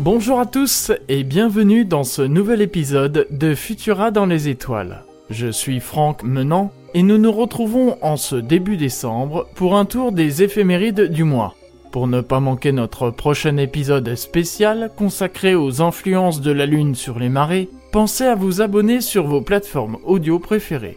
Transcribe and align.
Bonjour 0.00 0.38
à 0.38 0.46
tous 0.46 0.92
et 1.08 1.24
bienvenue 1.24 1.84
dans 1.84 2.04
ce 2.04 2.22
nouvel 2.22 2.62
épisode 2.62 3.26
de 3.32 3.54
Futura 3.56 4.12
dans 4.12 4.26
les 4.26 4.48
étoiles. 4.48 5.02
Je 5.28 5.48
suis 5.48 5.80
Franck 5.80 6.22
Menant 6.22 6.70
et 6.94 7.02
nous 7.02 7.18
nous 7.18 7.32
retrouvons 7.32 7.98
en 8.00 8.16
ce 8.16 8.36
début 8.36 8.76
décembre 8.76 9.48
pour 9.56 9.74
un 9.74 9.84
tour 9.84 10.12
des 10.12 10.44
éphémérides 10.44 11.10
du 11.10 11.24
mois. 11.24 11.56
Pour 11.90 12.06
ne 12.06 12.20
pas 12.20 12.38
manquer 12.38 12.70
notre 12.70 13.10
prochain 13.10 13.56
épisode 13.56 14.14
spécial 14.14 14.92
consacré 14.96 15.56
aux 15.56 15.82
influences 15.82 16.42
de 16.42 16.52
la 16.52 16.66
Lune 16.66 16.94
sur 16.94 17.18
les 17.18 17.28
marées, 17.28 17.68
pensez 17.90 18.24
à 18.24 18.36
vous 18.36 18.62
abonner 18.62 19.00
sur 19.00 19.26
vos 19.26 19.40
plateformes 19.40 19.98
audio 20.04 20.38
préférées. 20.38 20.96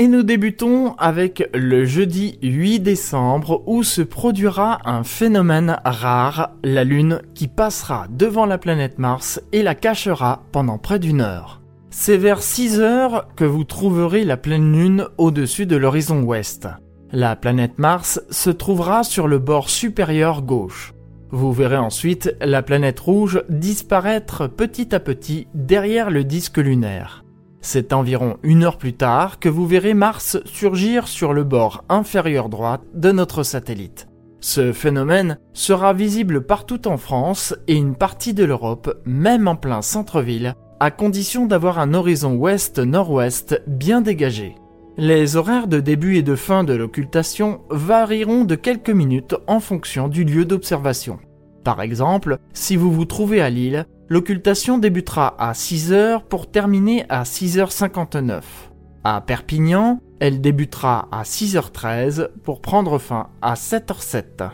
Et 0.00 0.06
nous 0.06 0.22
débutons 0.22 0.94
avec 0.96 1.50
le 1.52 1.84
jeudi 1.84 2.38
8 2.40 2.78
décembre 2.78 3.64
où 3.66 3.82
se 3.82 4.00
produira 4.00 4.78
un 4.88 5.02
phénomène 5.02 5.80
rare, 5.84 6.52
la 6.62 6.84
Lune 6.84 7.20
qui 7.34 7.48
passera 7.48 8.06
devant 8.08 8.46
la 8.46 8.58
planète 8.58 9.00
Mars 9.00 9.42
et 9.50 9.64
la 9.64 9.74
cachera 9.74 10.44
pendant 10.52 10.78
près 10.78 11.00
d'une 11.00 11.20
heure. 11.20 11.62
C'est 11.90 12.16
vers 12.16 12.42
6 12.42 12.78
heures 12.78 13.26
que 13.34 13.44
vous 13.44 13.64
trouverez 13.64 14.24
la 14.24 14.36
pleine 14.36 14.72
Lune 14.72 15.08
au-dessus 15.18 15.66
de 15.66 15.74
l'horizon 15.74 16.22
ouest. 16.22 16.68
La 17.10 17.34
planète 17.34 17.80
Mars 17.80 18.20
se 18.30 18.50
trouvera 18.50 19.02
sur 19.02 19.26
le 19.26 19.40
bord 19.40 19.68
supérieur 19.68 20.42
gauche. 20.42 20.94
Vous 21.32 21.52
verrez 21.52 21.76
ensuite 21.76 22.36
la 22.40 22.62
planète 22.62 23.00
rouge 23.00 23.42
disparaître 23.48 24.46
petit 24.46 24.94
à 24.94 25.00
petit 25.00 25.48
derrière 25.54 26.08
le 26.12 26.22
disque 26.22 26.58
lunaire. 26.58 27.24
C'est 27.70 27.92
environ 27.92 28.38
une 28.42 28.64
heure 28.64 28.78
plus 28.78 28.94
tard 28.94 29.38
que 29.38 29.50
vous 29.50 29.66
verrez 29.66 29.92
Mars 29.92 30.38
surgir 30.46 31.06
sur 31.06 31.34
le 31.34 31.44
bord 31.44 31.84
inférieur 31.90 32.48
droit 32.48 32.78
de 32.94 33.12
notre 33.12 33.42
satellite. 33.42 34.08
Ce 34.40 34.72
phénomène 34.72 35.38
sera 35.52 35.92
visible 35.92 36.46
partout 36.46 36.88
en 36.88 36.96
France 36.96 37.54
et 37.66 37.74
une 37.74 37.94
partie 37.94 38.32
de 38.32 38.44
l'Europe, 38.44 38.98
même 39.04 39.48
en 39.48 39.54
plein 39.54 39.82
centre-ville, 39.82 40.54
à 40.80 40.90
condition 40.90 41.44
d'avoir 41.44 41.78
un 41.78 41.92
horizon 41.92 42.36
ouest-nord-ouest 42.36 43.62
bien 43.66 44.00
dégagé. 44.00 44.54
Les 44.96 45.36
horaires 45.36 45.68
de 45.68 45.80
début 45.80 46.16
et 46.16 46.22
de 46.22 46.36
fin 46.36 46.64
de 46.64 46.72
l'occultation 46.72 47.60
varieront 47.68 48.44
de 48.44 48.54
quelques 48.54 48.88
minutes 48.88 49.36
en 49.46 49.60
fonction 49.60 50.08
du 50.08 50.24
lieu 50.24 50.46
d'observation. 50.46 51.18
Par 51.64 51.82
exemple, 51.82 52.38
si 52.54 52.76
vous 52.76 52.90
vous 52.90 53.04
trouvez 53.04 53.42
à 53.42 53.50
Lille, 53.50 53.84
L'occultation 54.10 54.78
débutera 54.78 55.34
à 55.38 55.52
6h 55.52 56.22
pour 56.28 56.50
terminer 56.50 57.04
à 57.10 57.24
6h59. 57.24 58.40
À 59.04 59.20
Perpignan, 59.20 60.00
elle 60.18 60.40
débutera 60.40 61.08
à 61.12 61.24
6h13 61.24 62.28
pour 62.42 62.62
prendre 62.62 62.98
fin 62.98 63.28
à 63.42 63.52
7h07. 63.52 64.48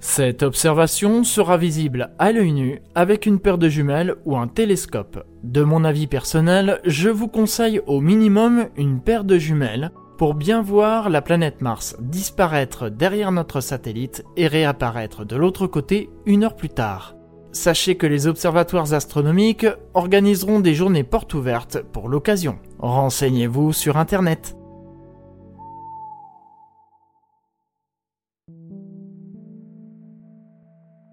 Cette 0.00 0.42
observation 0.42 1.22
sera 1.22 1.56
visible 1.56 2.10
à 2.18 2.32
l'œil 2.32 2.52
nu 2.52 2.82
avec 2.96 3.26
une 3.26 3.38
paire 3.38 3.58
de 3.58 3.68
jumelles 3.68 4.16
ou 4.24 4.36
un 4.36 4.48
télescope. 4.48 5.24
De 5.44 5.62
mon 5.62 5.84
avis 5.84 6.08
personnel, 6.08 6.80
je 6.84 7.08
vous 7.08 7.28
conseille 7.28 7.80
au 7.86 8.00
minimum 8.00 8.66
une 8.76 9.00
paire 9.00 9.24
de 9.24 9.38
jumelles 9.38 9.92
pour 10.18 10.34
bien 10.34 10.62
voir 10.62 11.10
la 11.10 11.22
planète 11.22 11.60
Mars 11.60 11.96
disparaître 12.00 12.88
derrière 12.88 13.30
notre 13.30 13.60
satellite 13.60 14.24
et 14.36 14.48
réapparaître 14.48 15.24
de 15.24 15.36
l'autre 15.36 15.68
côté 15.68 16.10
une 16.24 16.42
heure 16.42 16.56
plus 16.56 16.70
tard 16.70 17.15
sachez 17.56 17.96
que 17.96 18.06
les 18.06 18.26
observatoires 18.26 18.92
astronomiques 18.92 19.66
organiseront 19.94 20.60
des 20.60 20.74
journées 20.74 21.04
portes 21.04 21.34
ouvertes 21.34 21.82
pour 21.92 22.08
l'occasion. 22.08 22.58
Renseignez-vous 22.78 23.72
sur 23.72 23.96
Internet. 23.96 24.56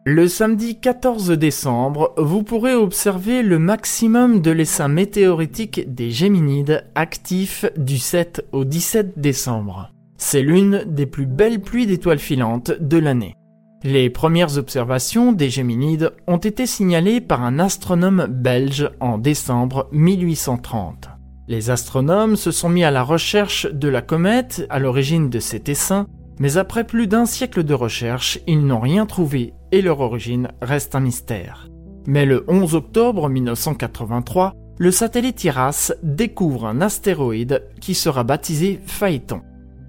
Le 0.06 0.28
samedi 0.28 0.82
14 0.82 1.32
décembre, 1.32 2.14
vous 2.18 2.44
pourrez 2.44 2.76
observer 2.76 3.42
le 3.42 3.58
maximum 3.58 4.42
de 4.42 4.52
l'essaim 4.52 4.90
météoritique 4.90 5.96
des 5.96 6.12
Géminides 6.12 6.84
actifs 6.94 7.66
du 7.78 7.98
7 7.98 8.46
au 8.52 8.66
17 8.66 9.18
décembre. 9.18 9.94
C'est 10.18 10.42
l'une 10.42 10.84
des 10.86 11.06
plus 11.06 11.26
belles 11.26 11.62
pluies 11.62 11.88
d'étoiles 11.88 12.20
filantes 12.20 12.72
de 12.82 12.98
l'année. 12.98 13.38
Les 13.86 14.10
premières 14.10 14.58
observations 14.58 15.34
des 15.34 15.50
Géminides 15.50 16.14
ont 16.26 16.38
été 16.38 16.66
signalées 16.66 17.20
par 17.20 17.44
un 17.44 17.60
astronome 17.60 18.28
belge 18.30 18.90
en 19.02 19.18
décembre 19.18 19.90
1830. 19.92 21.10
Les 21.50 21.70
astronomes 21.70 22.38
se 22.38 22.52
sont 22.52 22.70
mis 22.70 22.86
à 22.86 22.92
la 22.92 23.04
recherche 23.04 23.68
de 23.70 23.90
la 23.90 24.02
comète 24.02 24.66
à 24.70 24.80
l'origine 24.80 25.30
de 25.30 25.42
cet 25.42 25.68
essaim, 25.68 26.08
mais 26.40 26.56
après 26.56 26.86
plus 26.86 27.08
d'un 27.08 27.26
siècle 27.26 27.66
de 27.66 27.74
recherche, 27.74 28.40
ils 28.48 28.66
n'ont 28.66 28.80
rien 28.80 29.06
trouvé 29.06 29.54
et 29.74 29.82
leur 29.82 30.00
origine 30.00 30.48
reste 30.62 30.96
un 30.96 31.02
mystère. 31.02 31.68
Mais 32.08 32.26
le 32.26 32.46
11 32.48 32.76
octobre 32.76 33.28
1983, 33.28 34.54
le 34.78 34.92
satellite 34.92 35.44
IRAS 35.44 35.92
découvre 36.04 36.68
un 36.68 36.80
astéroïde 36.80 37.64
qui 37.82 37.96
sera 37.96 38.24
baptisé 38.24 38.80
Phaéton. 38.86 39.42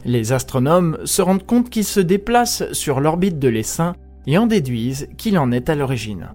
Les 0.04 0.32
astronomes 0.32 0.98
se 1.04 1.22
rendent 1.22 1.46
compte 1.46 1.70
qu'il 1.70 1.84
se 1.84 2.00
déplace 2.00 2.70
sur 2.72 3.00
l'orbite 3.00 3.38
de 3.38 3.48
l'essaim 3.48 3.94
et 4.26 4.38
en 4.38 4.46
déduisent 4.46 5.08
qu'il 5.16 5.38
en 5.38 5.50
est 5.50 5.70
à 5.70 5.74
l'origine. 5.74 6.30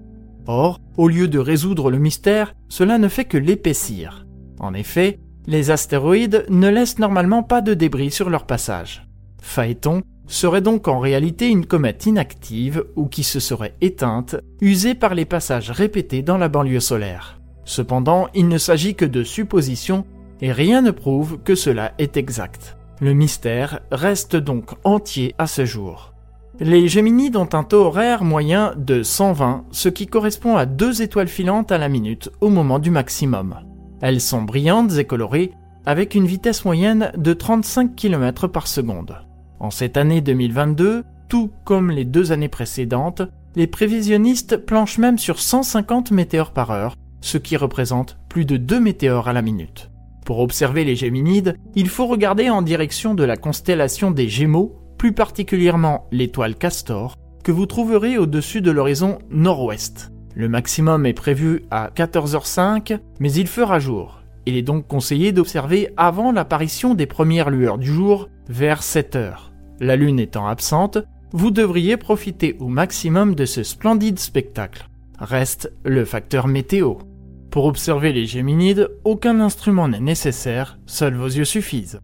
Or, 0.48 0.80
au 0.98 1.08
lieu 1.08 1.28
de 1.28 1.40
résoudre 1.40 1.92
le 1.92 2.00
mystère, 2.00 2.54
cela 2.70 2.98
ne 2.98 3.08
fait 3.08 3.26
que 3.26 3.38
l'épaissir. 3.38 4.26
En 4.60 4.74
effet, 4.74 5.20
les 5.46 5.72
astéroïdes 5.72 6.46
ne 6.50 6.70
laissent 6.70 7.00
normalement 7.00 7.44
pas 7.44 7.62
de 7.62 7.74
débris 7.74 8.12
sur 8.12 8.30
leur 8.30 8.46
passage. 8.46 9.08
Phaéton 9.42 10.02
serait 10.28 10.62
donc 10.62 10.88
en 10.88 11.00
réalité 11.00 11.50
une 11.50 11.66
comète 11.66 12.06
inactive 12.06 12.86
ou 12.96 13.08
qui 13.08 13.24
se 13.24 13.40
serait 13.40 13.76
éteinte, 13.82 14.36
usée 14.62 14.96
par 14.96 15.16
les 15.16 15.26
passages 15.26 15.72
répétés 15.72 16.22
dans 16.22 16.38
la 16.38 16.50
banlieue 16.50 16.80
solaire. 16.80 17.40
Cependant, 17.66 18.28
il 18.34 18.48
ne 18.48 18.58
s'agit 18.58 18.96
que 18.96 19.06
de 19.06 19.24
suppositions 19.24 20.06
et 20.42 20.52
rien 20.52 20.82
ne 20.82 20.92
prouve 20.92 21.40
que 21.44 21.56
cela 21.56 21.94
est 21.98 22.18
exact. 22.18 22.79
Le 23.02 23.14
mystère 23.14 23.80
reste 23.92 24.36
donc 24.36 24.72
entier 24.84 25.34
à 25.38 25.48
ce 25.48 25.64
jour. 25.64 26.14
Les 26.60 26.90
Géminides 26.90 27.38
ont 27.38 27.48
un 27.54 27.64
taux 27.64 27.86
horaire 27.86 28.26
moyen 28.26 28.74
de 28.76 29.04
120, 29.04 29.64
ce 29.72 29.88
qui 29.88 30.08
correspond 30.08 30.58
à 30.58 30.66
deux 30.66 31.02
étoiles 31.02 31.30
filantes 31.30 31.72
à 31.72 31.78
la 31.78 31.88
minute 31.88 32.30
au 32.42 32.50
moment 32.50 32.78
du 32.78 32.92
maximum. 32.92 33.56
Elles 34.02 34.20
sont 34.20 34.42
brillantes 34.42 34.98
et 34.98 35.06
colorées, 35.06 35.54
avec 35.86 36.14
une 36.14 36.26
vitesse 36.26 36.66
moyenne 36.66 37.14
de 37.16 37.32
35 37.32 37.96
km 37.96 38.48
par 38.48 38.68
seconde. 38.68 39.16
En 39.62 39.72
cette 39.72 39.96
année 39.96 40.20
2022, 40.20 41.06
tout 41.30 41.52
comme 41.64 41.92
les 41.92 42.06
deux 42.06 42.34
années 42.34 42.50
précédentes, 42.50 43.22
les 43.56 43.68
prévisionnistes 43.68 44.58
planchent 44.58 44.98
même 44.98 45.18
sur 45.18 45.40
150 45.40 46.12
météores 46.12 46.52
par 46.52 46.72
heure, 46.72 46.96
ce 47.22 47.38
qui 47.38 47.56
représente 47.56 48.18
plus 48.28 48.44
de 48.44 48.58
2 48.58 48.82
météores 48.82 49.30
à 49.30 49.34
la 49.34 49.42
minute. 49.42 49.90
Pour 50.30 50.42
observer 50.42 50.84
les 50.84 50.96
Géminides, 50.96 51.56
il 51.74 51.90
faut 51.90 52.06
regarder 52.06 52.52
en 52.52 52.62
direction 52.62 53.16
de 53.16 53.24
la 53.24 53.36
constellation 53.36 54.12
des 54.12 54.30
Gémeaux, 54.30 54.76
plus 55.00 55.12
particulièrement 55.12 56.08
l'étoile 56.12 56.54
Castor, 56.54 57.16
que 57.44 57.52
vous 57.52 57.66
trouverez 57.66 58.20
au-dessus 58.20 58.62
de 58.62 58.70
l'horizon 58.70 59.18
nord-ouest. 59.32 60.12
Le 60.36 60.48
maximum 60.48 61.08
est 61.08 61.14
prévu 61.14 61.64
à 61.72 61.90
14h05, 61.90 63.00
mais 63.20 63.34
il 63.34 63.48
fera 63.48 63.80
jour. 63.80 64.22
Il 64.46 64.56
est 64.56 64.62
donc 64.62 64.86
conseillé 64.86 65.32
d'observer 65.32 65.90
avant 65.98 66.32
l'apparition 66.32 66.94
des 66.94 67.08
premières 67.08 67.50
lueurs 67.50 67.80
du 67.80 67.92
jour, 67.92 68.30
vers 68.50 68.82
7h. 68.82 69.34
La 69.80 69.96
Lune 69.96 70.20
étant 70.20 70.46
absente, 70.46 71.00
vous 71.32 71.50
devriez 71.50 71.98
profiter 71.98 72.56
au 72.60 72.68
maximum 72.68 73.34
de 73.34 73.46
ce 73.46 73.64
splendide 73.64 74.20
spectacle. 74.20 74.88
Reste 75.18 75.74
le 75.84 76.06
facteur 76.06 76.46
météo. 76.46 76.98
Pour 77.52 77.66
observer 77.66 78.14
les 78.14 78.28
Géminides, 78.28 78.92
aucun 79.04 79.40
instrument 79.40 79.88
n'est 79.88 80.00
nécessaire, 80.00 80.78
seuls 80.86 81.16
vos 81.16 81.28
yeux 81.28 81.46
suffisent. 81.46 82.00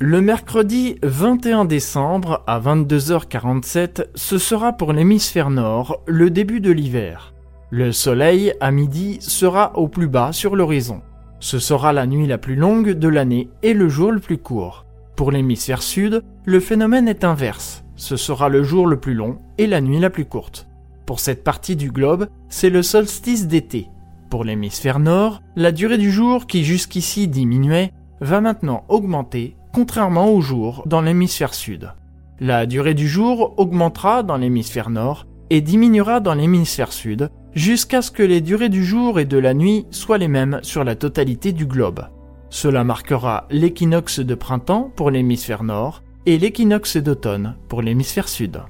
Le 0.00 0.20
mercredi 0.20 0.96
21 1.02 1.64
décembre 1.64 2.42
à 2.46 2.58
22h47, 2.60 4.06
ce 4.14 4.38
sera 4.38 4.72
pour 4.72 4.92
l'hémisphère 4.92 5.50
nord 5.50 6.02
le 6.06 6.30
début 6.30 6.60
de 6.60 6.72
l'hiver. 6.72 7.34
Le 7.70 7.92
soleil, 7.92 8.52
à 8.60 8.70
midi, 8.70 9.18
sera 9.20 9.76
au 9.76 9.88
plus 9.88 10.08
bas 10.08 10.32
sur 10.32 10.56
l'horizon. 10.56 11.02
Ce 11.38 11.60
sera 11.60 11.92
la 11.92 12.06
nuit 12.06 12.26
la 12.26 12.38
plus 12.38 12.56
longue 12.56 12.90
de 12.90 13.08
l'année 13.08 13.48
et 13.62 13.74
le 13.74 13.88
jour 13.88 14.10
le 14.10 14.20
plus 14.20 14.38
court. 14.38 14.86
Pour 15.14 15.30
l'hémisphère 15.30 15.82
sud, 15.82 16.22
le 16.44 16.60
phénomène 16.60 17.08
est 17.08 17.24
inverse. 17.24 17.84
Ce 17.96 18.16
sera 18.16 18.48
le 18.48 18.62
jour 18.62 18.86
le 18.86 18.98
plus 18.98 19.14
long 19.14 19.38
et 19.56 19.66
la 19.66 19.80
nuit 19.80 20.00
la 20.00 20.10
plus 20.10 20.24
courte. 20.24 20.67
Pour 21.08 21.20
cette 21.20 21.42
partie 21.42 21.74
du 21.74 21.90
globe, 21.90 22.28
c'est 22.50 22.68
le 22.68 22.82
solstice 22.82 23.46
d'été. 23.46 23.88
Pour 24.28 24.44
l'hémisphère 24.44 24.98
nord, 24.98 25.40
la 25.56 25.72
durée 25.72 25.96
du 25.96 26.12
jour 26.12 26.46
qui 26.46 26.64
jusqu'ici 26.64 27.28
diminuait 27.28 27.94
va 28.20 28.42
maintenant 28.42 28.84
augmenter, 28.90 29.56
contrairement 29.72 30.28
au 30.28 30.42
jour 30.42 30.82
dans 30.84 31.00
l'hémisphère 31.00 31.54
sud. 31.54 31.94
La 32.40 32.66
durée 32.66 32.92
du 32.92 33.08
jour 33.08 33.54
augmentera 33.56 34.22
dans 34.22 34.36
l'hémisphère 34.36 34.90
nord 34.90 35.26
et 35.48 35.62
diminuera 35.62 36.20
dans 36.20 36.34
l'hémisphère 36.34 36.92
sud 36.92 37.30
jusqu'à 37.54 38.02
ce 38.02 38.10
que 38.10 38.22
les 38.22 38.42
durées 38.42 38.68
du 38.68 38.84
jour 38.84 39.18
et 39.18 39.24
de 39.24 39.38
la 39.38 39.54
nuit 39.54 39.86
soient 39.90 40.18
les 40.18 40.28
mêmes 40.28 40.60
sur 40.60 40.84
la 40.84 40.94
totalité 40.94 41.52
du 41.52 41.64
globe. 41.64 42.04
Cela 42.50 42.84
marquera 42.84 43.46
l'équinoxe 43.50 44.20
de 44.20 44.34
printemps 44.34 44.92
pour 44.94 45.10
l'hémisphère 45.10 45.64
nord 45.64 46.02
et 46.26 46.36
l'équinoxe 46.36 46.98
d'automne 46.98 47.56
pour 47.66 47.80
l'hémisphère 47.80 48.28
sud. 48.28 48.60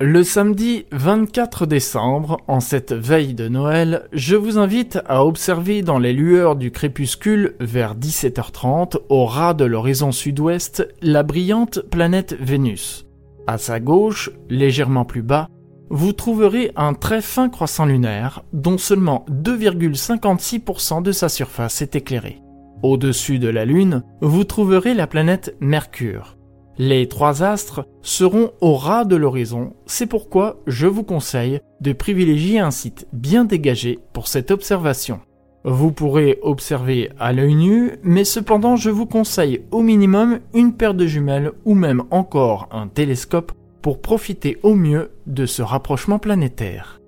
Le 0.00 0.22
samedi 0.22 0.86
24 0.92 1.66
décembre, 1.66 2.36
en 2.46 2.60
cette 2.60 2.92
veille 2.92 3.34
de 3.34 3.48
Noël, 3.48 4.04
je 4.12 4.36
vous 4.36 4.56
invite 4.56 5.00
à 5.08 5.24
observer 5.24 5.82
dans 5.82 5.98
les 5.98 6.12
lueurs 6.12 6.54
du 6.54 6.70
crépuscule, 6.70 7.56
vers 7.58 7.96
17h30, 7.96 8.98
au 9.08 9.26
ras 9.26 9.54
de 9.54 9.64
l'horizon 9.64 10.12
sud-ouest, 10.12 10.86
la 11.02 11.24
brillante 11.24 11.80
planète 11.80 12.36
Vénus. 12.38 13.06
À 13.48 13.58
sa 13.58 13.80
gauche, 13.80 14.30
légèrement 14.48 15.04
plus 15.04 15.22
bas, 15.22 15.48
vous 15.90 16.12
trouverez 16.12 16.70
un 16.76 16.94
très 16.94 17.20
fin 17.20 17.48
croissant 17.48 17.84
lunaire 17.84 18.44
dont 18.52 18.78
seulement 18.78 19.26
2,56% 19.28 21.02
de 21.02 21.10
sa 21.10 21.28
surface 21.28 21.82
est 21.82 21.96
éclairée. 21.96 22.40
Au-dessus 22.84 23.40
de 23.40 23.48
la 23.48 23.64
Lune, 23.64 24.04
vous 24.20 24.44
trouverez 24.44 24.94
la 24.94 25.08
planète 25.08 25.56
Mercure. 25.58 26.37
Les 26.80 27.08
trois 27.08 27.42
astres 27.42 27.86
seront 28.02 28.52
au 28.60 28.74
ras 28.76 29.04
de 29.04 29.16
l'horizon, 29.16 29.72
c'est 29.86 30.06
pourquoi 30.06 30.60
je 30.68 30.86
vous 30.86 31.02
conseille 31.02 31.58
de 31.80 31.92
privilégier 31.92 32.60
un 32.60 32.70
site 32.70 33.08
bien 33.12 33.44
dégagé 33.44 33.98
pour 34.12 34.28
cette 34.28 34.52
observation. 34.52 35.18
Vous 35.64 35.90
pourrez 35.90 36.38
observer 36.40 37.10
à 37.18 37.32
l'œil 37.32 37.56
nu, 37.56 37.92
mais 38.04 38.22
cependant 38.22 38.76
je 38.76 38.90
vous 38.90 39.06
conseille 39.06 39.62
au 39.72 39.82
minimum 39.82 40.38
une 40.54 40.72
paire 40.72 40.94
de 40.94 41.04
jumelles 41.04 41.50
ou 41.64 41.74
même 41.74 42.04
encore 42.12 42.68
un 42.70 42.86
télescope 42.86 43.50
pour 43.82 44.00
profiter 44.00 44.58
au 44.62 44.76
mieux 44.76 45.10
de 45.26 45.46
ce 45.46 45.62
rapprochement 45.62 46.20
planétaire. 46.20 47.00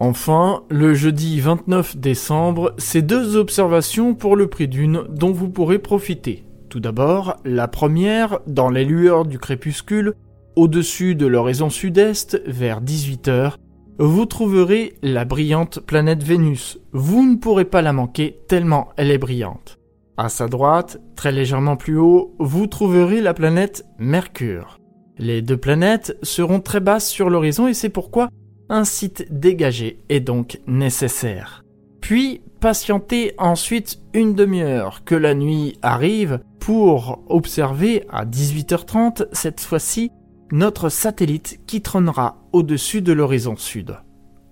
Enfin, 0.00 0.64
le 0.70 0.94
jeudi 0.94 1.38
29 1.38 1.98
décembre, 1.98 2.74
c'est 2.78 3.02
deux 3.02 3.36
observations 3.36 4.14
pour 4.14 4.34
le 4.34 4.48
prix 4.48 4.66
d'une 4.66 5.04
dont 5.08 5.30
vous 5.30 5.50
pourrez 5.50 5.78
profiter. 5.78 6.42
Tout 6.70 6.78
d'abord, 6.78 7.36
la 7.44 7.66
première, 7.66 8.38
dans 8.46 8.70
les 8.70 8.84
lueurs 8.84 9.26
du 9.26 9.40
crépuscule, 9.40 10.14
au-dessus 10.54 11.16
de 11.16 11.26
l'horizon 11.26 11.68
sud-est, 11.68 12.40
vers 12.46 12.80
18h, 12.80 13.54
vous 13.98 14.24
trouverez 14.24 14.94
la 15.02 15.24
brillante 15.24 15.80
planète 15.80 16.22
Vénus. 16.22 16.78
Vous 16.92 17.28
ne 17.28 17.34
pourrez 17.34 17.64
pas 17.64 17.82
la 17.82 17.92
manquer 17.92 18.38
tellement 18.46 18.90
elle 18.96 19.10
est 19.10 19.18
brillante. 19.18 19.78
À 20.16 20.28
sa 20.28 20.46
droite, 20.46 21.00
très 21.16 21.32
légèrement 21.32 21.76
plus 21.76 21.98
haut, 21.98 22.36
vous 22.38 22.68
trouverez 22.68 23.20
la 23.20 23.34
planète 23.34 23.84
Mercure. 23.98 24.78
Les 25.18 25.42
deux 25.42 25.56
planètes 25.56 26.16
seront 26.22 26.60
très 26.60 26.80
basses 26.80 27.08
sur 27.08 27.30
l'horizon 27.30 27.66
et 27.66 27.74
c'est 27.74 27.88
pourquoi 27.88 28.28
un 28.68 28.84
site 28.84 29.26
dégagé 29.28 29.98
est 30.08 30.20
donc 30.20 30.60
nécessaire. 30.68 31.64
Puis, 32.10 32.40
patientez 32.58 33.34
ensuite 33.38 34.00
une 34.14 34.34
demi-heure 34.34 35.04
que 35.04 35.14
la 35.14 35.32
nuit 35.32 35.78
arrive 35.80 36.40
pour 36.58 37.22
observer 37.28 38.04
à 38.10 38.26
18h30 38.26 39.28
cette 39.30 39.60
fois-ci 39.60 40.10
notre 40.50 40.88
satellite 40.88 41.60
qui 41.68 41.82
trônera 41.82 42.42
au-dessus 42.52 43.00
de 43.00 43.12
l'horizon 43.12 43.54
sud. 43.54 43.96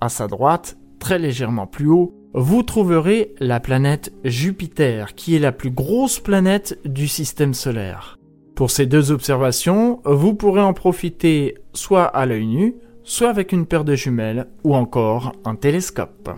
À 0.01 0.09
sa 0.09 0.29
droite, 0.29 0.79
très 1.01 1.19
légèrement 1.19 1.67
plus 1.67 1.89
haut, 1.89 2.15
vous 2.33 2.63
trouverez 2.63 3.35
la 3.41 3.59
planète 3.59 4.13
Jupiter 4.23 5.17
qui 5.17 5.35
est 5.35 5.41
la 5.41 5.51
plus 5.51 5.73
grosse 5.73 6.21
planète 6.21 6.79
du 6.85 7.09
système 7.09 7.55
solaire. 7.55 8.21
Pour 8.55 8.71
ces 8.71 8.87
deux 8.87 9.11
observations, 9.11 10.01
vous 10.05 10.33
pourrez 10.33 10.63
en 10.63 10.75
profiter 10.75 11.57
soit 11.73 12.05
à 12.05 12.25
l'œil 12.25 12.47
nu, 12.47 12.77
soit 13.03 13.31
avec 13.31 13.51
une 13.51 13.67
paire 13.67 13.83
de 13.83 13.97
jumelles 13.97 14.47
ou 14.63 14.77
encore 14.77 15.33
un 15.45 15.57
télescope. 15.57 16.31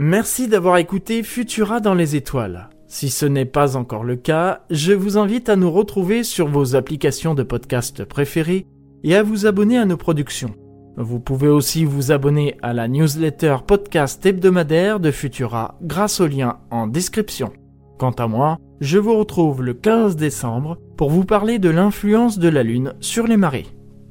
Merci 0.00 0.46
d'avoir 0.46 0.76
écouté 0.76 1.24
Futura 1.24 1.80
dans 1.80 1.94
les 1.94 2.14
étoiles. 2.14 2.70
Si 2.86 3.10
ce 3.10 3.26
n'est 3.26 3.44
pas 3.44 3.76
encore 3.76 4.04
le 4.04 4.14
cas, 4.14 4.60
je 4.70 4.92
vous 4.92 5.18
invite 5.18 5.48
à 5.48 5.56
nous 5.56 5.72
retrouver 5.72 6.22
sur 6.22 6.46
vos 6.46 6.76
applications 6.76 7.34
de 7.34 7.42
podcast 7.42 8.04
préférées 8.04 8.64
et 9.02 9.16
à 9.16 9.24
vous 9.24 9.46
abonner 9.46 9.76
à 9.76 9.86
nos 9.86 9.96
productions. 9.96 10.54
Vous 10.96 11.18
pouvez 11.18 11.48
aussi 11.48 11.84
vous 11.84 12.12
abonner 12.12 12.56
à 12.62 12.74
la 12.74 12.86
newsletter 12.86 13.56
podcast 13.66 14.24
hebdomadaire 14.24 15.00
de 15.00 15.10
Futura 15.10 15.76
grâce 15.82 16.20
au 16.20 16.28
lien 16.28 16.58
en 16.70 16.86
description. 16.86 17.52
Quant 17.98 18.12
à 18.12 18.28
moi, 18.28 18.58
je 18.80 18.98
vous 18.98 19.18
retrouve 19.18 19.64
le 19.64 19.74
15 19.74 20.14
décembre 20.14 20.78
pour 20.96 21.10
vous 21.10 21.24
parler 21.24 21.58
de 21.58 21.70
l'influence 21.70 22.38
de 22.38 22.48
la 22.48 22.62
Lune 22.62 22.94
sur 23.00 23.26
les 23.26 23.36
marées. 23.36 23.66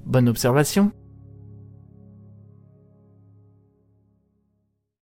Bonne 0.06 0.28
observation 0.28 0.92